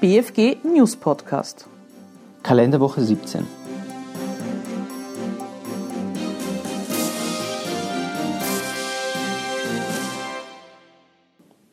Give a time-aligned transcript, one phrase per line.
[0.00, 1.66] BFG News Podcast.
[2.44, 3.44] Kalenderwoche 17.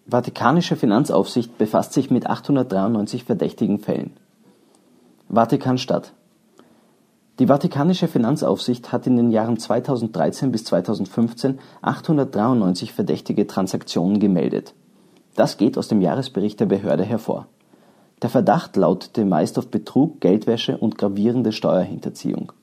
[0.07, 4.17] Vatikanische Finanzaufsicht befasst sich mit 893 verdächtigen Fällen.
[5.29, 6.13] Vatikanstadt
[7.37, 14.73] Die Vatikanische Finanzaufsicht hat in den Jahren 2013 bis 2015 893 verdächtige Transaktionen gemeldet.
[15.35, 17.45] Das geht aus dem Jahresbericht der Behörde hervor.
[18.25, 22.53] Der Verdacht lautete meist auf Betrug, Geldwäsche und gravierende Steuerhinterziehung.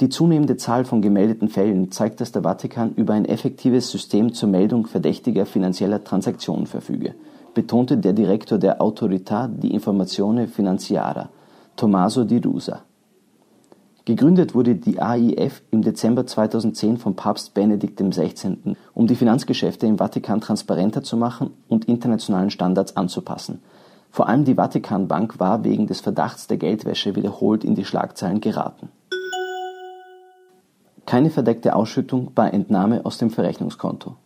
[0.00, 4.48] Die zunehmende Zahl von gemeldeten Fällen zeigt, dass der Vatikan über ein effektives System zur
[4.48, 7.14] Meldung verdächtiger finanzieller Transaktionen verfüge,
[7.52, 11.28] betonte der Direktor der Autorità di Informazione Finanziaria,
[11.76, 12.80] Tommaso Di Rusa.
[14.06, 18.56] Gegründet wurde die AIF im Dezember 2010 von Papst Benedikt XVI.,
[18.94, 23.60] um die Finanzgeschäfte im Vatikan transparenter zu machen und internationalen Standards anzupassen.
[24.10, 28.88] Vor allem die Vatikanbank war wegen des Verdachts der Geldwäsche wiederholt in die Schlagzeilen geraten.
[31.06, 34.16] Keine verdeckte Ausschüttung bei Entnahme aus dem Verrechnungskonto.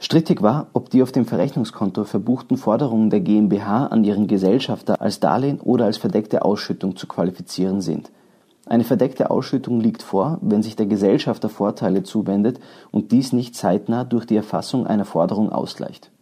[0.00, 5.18] Strittig war, ob die auf dem Verrechnungskonto verbuchten Forderungen der GmbH an ihren Gesellschafter als
[5.18, 8.12] Darlehen oder als verdeckte Ausschüttung zu qualifizieren sind.
[8.66, 12.60] Eine verdeckte Ausschüttung liegt vor, wenn sich der Gesellschafter Vorteile zuwendet
[12.92, 16.12] und dies nicht zeitnah durch die Erfassung einer Forderung ausgleicht.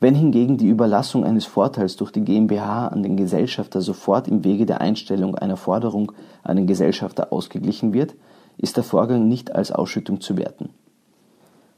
[0.00, 4.66] Wenn hingegen die Überlassung eines Vorteils durch die GmbH an den Gesellschafter sofort im Wege
[4.66, 8.14] der Einstellung einer Forderung an den Gesellschafter ausgeglichen wird,
[8.58, 10.70] ist der Vorgang nicht als Ausschüttung zu werten.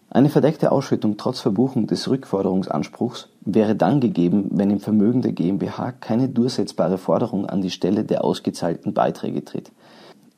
[0.09, 5.93] Eine verdeckte Ausschüttung trotz Verbuchung des Rückforderungsanspruchs wäre dann gegeben, wenn im Vermögen der GmbH
[5.93, 9.73] keine durchsetzbare Forderung an die Stelle der ausgezahlten Beiträge tritt.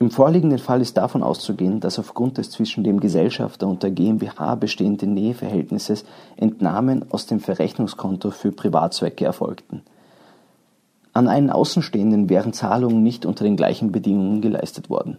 [0.01, 4.55] Im vorliegenden Fall ist davon auszugehen, dass aufgrund des zwischen dem Gesellschafter und der GmbH
[4.55, 6.05] bestehenden Näheverhältnisses
[6.37, 9.83] Entnahmen aus dem Verrechnungskonto für Privatzwecke erfolgten.
[11.13, 15.17] An einen Außenstehenden wären Zahlungen nicht unter den gleichen Bedingungen geleistet worden.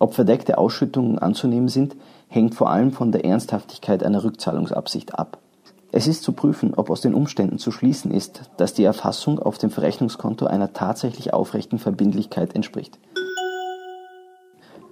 [0.00, 1.94] Ob verdeckte Ausschüttungen anzunehmen sind,
[2.26, 5.38] hängt vor allem von der Ernsthaftigkeit einer Rückzahlungsabsicht ab.
[5.92, 9.58] Es ist zu prüfen, ob aus den Umständen zu schließen ist, dass die Erfassung auf
[9.58, 12.98] dem Verrechnungskonto einer tatsächlich aufrechten Verbindlichkeit entspricht.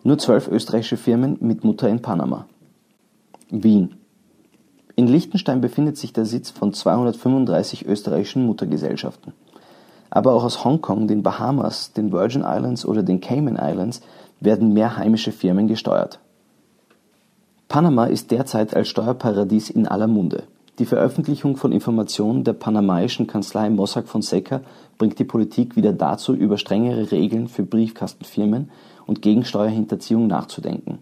[0.02, 2.46] Nur zwölf österreichische Firmen mit Mutter in Panama.
[3.50, 3.96] Wien.
[4.96, 9.32] In Liechtenstein befindet sich der Sitz von 235 österreichischen Muttergesellschaften.
[10.08, 14.00] Aber auch aus Hongkong, den Bahamas, den Virgin Islands oder den Cayman Islands
[14.40, 16.18] werden mehr heimische Firmen gesteuert.
[17.68, 20.44] Panama ist derzeit als Steuerparadies in aller Munde.
[20.80, 24.62] Die Veröffentlichung von Informationen der panamaischen Kanzlei Mossack Fonseca
[24.96, 28.70] bringt die Politik wieder dazu, über strengere Regeln für Briefkastenfirmen
[29.06, 31.00] und gegen Steuerhinterziehung nachzudenken.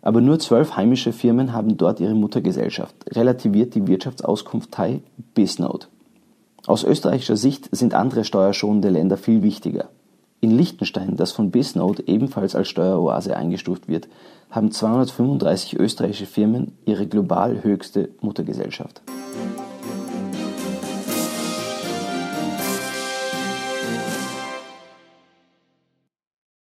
[0.00, 5.00] Aber nur zwölf heimische Firmen haben dort ihre Muttergesellschaft, relativiert die Wirtschaftsauskunft Thai
[5.34, 5.86] Bisnode.
[6.68, 9.88] Aus österreichischer Sicht sind andere steuerschonende Länder viel wichtiger.
[10.40, 14.06] In Liechtenstein, das von Bisnode ebenfalls als Steueroase eingestuft wird,
[14.50, 19.02] haben 235 österreichische Firmen ihre global höchste Muttergesellschaft.